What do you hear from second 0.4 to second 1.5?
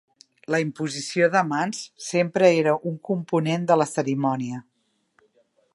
La imposició de